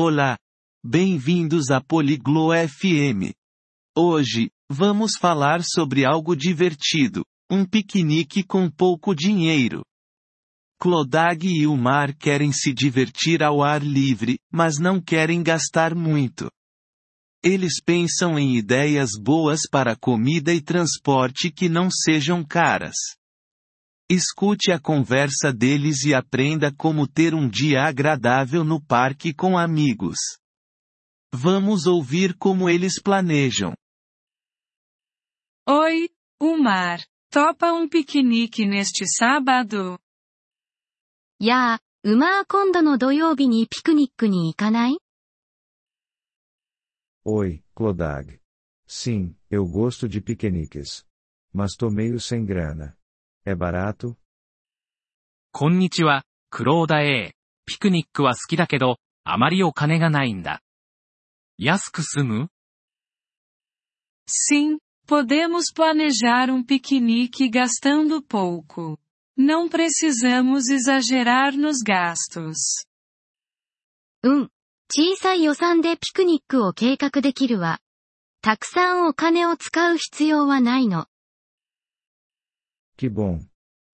[0.00, 0.38] Olá!
[0.86, 3.34] Bem-vindos a Poliglo FM.
[3.96, 9.82] Hoje, vamos falar sobre algo divertido, um piquenique com pouco dinheiro.
[10.80, 16.48] Clodag e o Mar querem se divertir ao ar livre, mas não querem gastar muito.
[17.42, 22.94] Eles pensam em ideias boas para comida e transporte que não sejam caras.
[24.09, 30.17] Escute a conversa deles e aprenda como ter um dia agradável no parque com amigos.
[31.33, 33.73] Vamos ouvir como eles planejam.
[35.67, 37.03] Oi, Umar.
[37.31, 39.97] Topa um piquenique neste sábado?
[41.39, 44.99] やあ、ウマー今度の土曜日にピクニックに行かない
[47.25, 48.39] Oi, Clodag.
[48.85, 51.05] Sim, eu gosto de piqueniques.
[51.53, 52.96] Mas tô meio sem grana.
[53.48, 54.14] É barato?
[55.52, 57.34] こんにちは、クローダ A。
[57.64, 60.60] ピクニックは好きだけど、あまりお金がないんだ。
[61.56, 62.50] 安く済む
[64.28, 68.98] Sim, podemos planejar um piquenique gastando pouco.
[69.38, 72.84] Não precisamos exagerar nos gastos.
[74.24, 74.50] うん。
[74.94, 77.78] 小さい予算でピクニックを計画できるわ。
[78.42, 81.06] たくさんお金を使う必要はないの。
[82.97, 83.39] Que bom.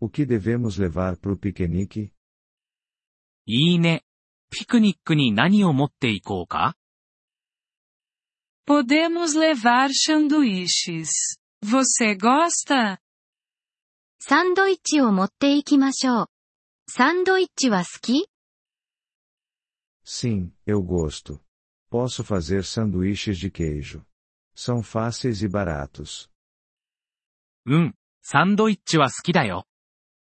[0.00, 2.12] O que devemos levar pro piquenique?
[3.46, 4.04] いいね。
[4.50, 6.76] ピクニックに何を持っていこうか
[8.66, 11.38] Podemos levar sanduíches.
[11.64, 12.98] Você gosta?
[14.18, 16.26] サンドイッチを持っていきましょう。
[16.88, 18.28] サンドイッチは好き
[20.04, 21.40] Sim, eu gosto.
[21.90, 24.04] Posso fazer sanduíches de queijo.
[24.56, 26.28] São fáceis e baratos.
[27.66, 29.65] うん、 サンドイッチは好きだよ。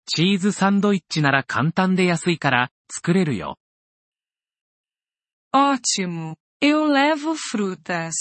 [0.06, 3.58] チーズサンドイッチなら簡単で安いから、作れるよ。
[5.54, 6.36] Ótimo.
[6.60, 8.12] Eu levo frutas.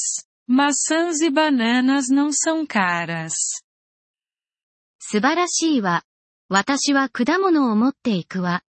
[0.48, 3.34] Maçãs e bananas não são caras.
[5.00, 6.04] 素晴らしいわ。
[6.50, 8.64] 私は果物を持っていくわ。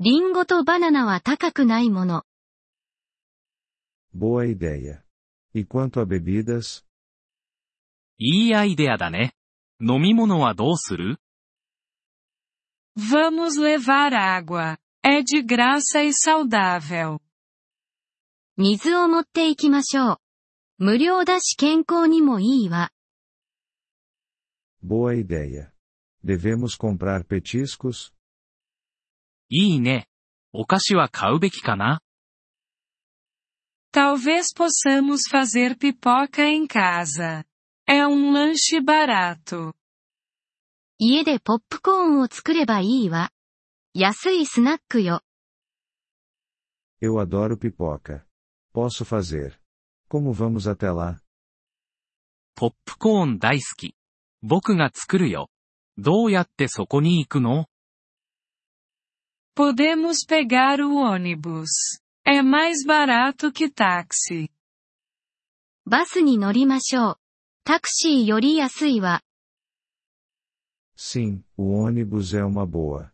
[0.00, 2.24] リンゴとバナナは高くないもの。
[4.14, 5.02] Boa ideia.
[5.54, 6.84] E quanto a bebidas?
[8.18, 9.35] いいアイデアだね。
[9.79, 11.19] 飲み物はどうする
[12.95, 14.77] Vamos levar água.
[15.03, 17.19] É de graça e saudável.
[18.57, 20.17] 水を持っていきましょう。
[20.77, 22.91] 無料だし健康にもいいわ。
[24.83, 25.71] Boa ideia.
[26.23, 28.11] Devemos comprar petiscos?
[29.49, 30.07] いいね。
[30.53, 32.01] お菓子は買うべきかな
[33.93, 37.45] Talvez possamos fazer pipoca em casa.
[37.87, 39.73] É um lanche barato.
[40.97, 43.31] 家でポップコーンを作ればいいわ。
[43.93, 45.21] 安いスナックよ。
[47.01, 48.23] Eu adoro pipoca.
[48.73, 49.59] Posso fazer.
[50.07, 51.19] Como vamos até lá?
[52.55, 53.95] ポップコーン大好き。
[54.43, 55.49] 僕が作るよ。
[55.97, 57.65] どうやってそこに行くの
[59.55, 61.65] Podemos pegar o ônibus.
[62.25, 64.49] É mais barato que táxi.
[65.85, 67.17] バスに乗りましょう。
[67.66, 69.22] タクシーより安いわ。
[70.96, 73.10] Sim, o ônibus é uma boa.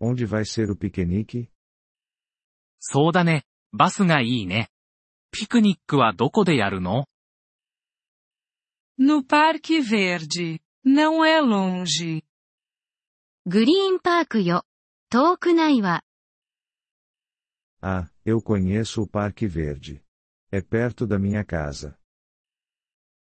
[0.00, 1.48] Onde vai ser o piquenique?
[2.78, 3.46] そうだね。
[3.72, 4.70] バスがいいね。
[5.32, 7.06] ピクニックはどこでやるの
[8.96, 10.60] No Parque Verde.
[10.86, 12.22] Não é longe.
[13.44, 14.62] グリーンパークよ。
[15.10, 16.04] 遠くないわ。
[17.82, 20.00] Ah, eu conheço o Parque Verde.
[20.52, 21.98] É perto da minha casa.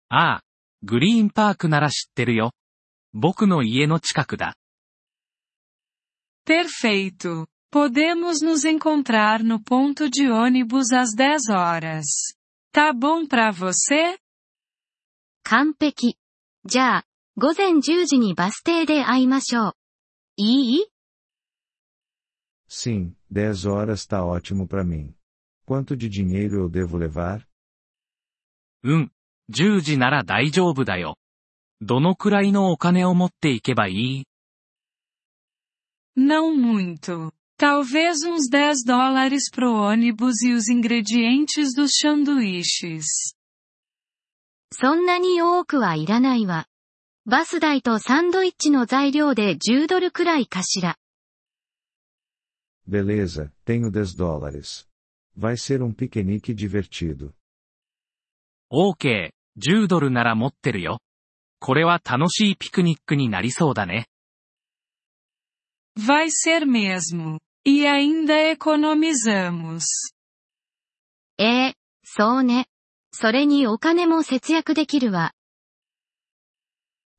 [0.10, 0.43] ああ、
[0.83, 2.53] グリーンパークなら知ってるよ。
[3.13, 4.57] 僕の家の近くだ。
[6.47, 7.47] Perfeito.
[7.71, 12.05] Podemos nos encontrar no ponto de ônibus às 10 horas.
[12.73, 14.19] Tá bom pra você?
[15.45, 16.19] 完璧。
[16.65, 17.05] じゃあ、
[17.37, 19.75] 午前10時にバス停で会いましょう。
[20.37, 20.87] いい
[22.69, 25.15] Sim, 10 horas tá ótimo para mim.
[25.67, 27.47] Quanto de dinheiro eu devo levar?
[28.85, 29.12] うん。
[29.52, 31.18] 10時なら大丈夫だよ。
[31.82, 34.24] どのくらいのお金を持っていけばいい
[36.16, 37.32] Não muito.
[37.58, 43.36] Talvez uns 10 dólares pro ônibus e os ingredientes dos sanduíches.
[44.72, 46.68] そんなに多くはいらないわ。
[47.26, 50.98] バス代とサンドイッチの材料で10ドルくらいかしら。
[52.88, 54.88] Beleza, tenho 10 dólares.
[55.38, 57.34] Vai ser um piquenique divertido.
[58.74, 59.30] OK。
[59.64, 60.98] 10ドルなら持ってるよ。
[61.60, 64.08] これは楽しいピクニックになりそうだね。
[65.96, 67.38] Vai ser mesmo.
[67.66, 69.84] E ainda economizamos.
[71.38, 71.74] え
[72.04, 72.66] そうね。
[73.12, 75.34] それにお金も節約できるわ。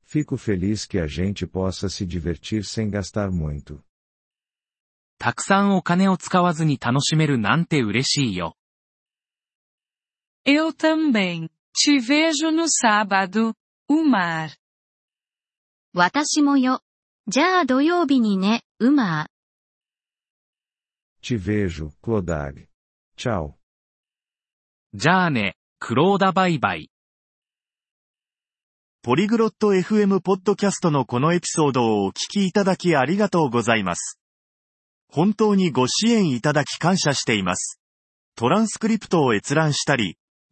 [0.05, 3.79] Fico feliz que a gente possa se divertir sem gastar muito.
[5.17, 8.57] たくさんお金を使わずに楽しめるなんて嬉しいよ。
[10.47, 11.49] Eu também.
[11.73, 13.55] Te vejo no sábado,
[13.89, 14.55] Umar.
[15.91, 16.81] 私もよ。
[17.27, 19.27] じゃあ土曜日にね、ウマ
[21.23, 22.67] Te vejo, Clodag.
[23.17, 23.55] Tchau.
[24.93, 26.91] じゃあね、クローダバイバイ。
[29.01, 34.19] ポリグロット FM ポッドキャストのこのエピソードをお聞きいただきありがとうございます。
[35.07, 37.79] 本当にご支援いただき感謝しています。
[38.35, 40.19] トランスクリプトを閲覧したり、